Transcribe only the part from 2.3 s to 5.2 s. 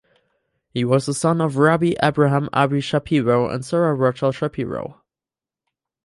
Abba Shapiro and Sora Rochel Shapiro.